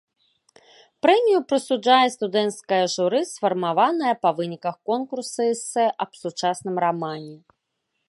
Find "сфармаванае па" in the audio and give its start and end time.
3.33-4.35